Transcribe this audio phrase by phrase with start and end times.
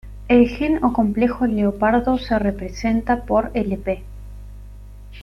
[0.29, 4.01] El gen o complejo leopardo se representa por Lp.